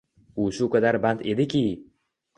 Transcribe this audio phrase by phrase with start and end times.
[0.43, 1.63] U shu qadar band ediki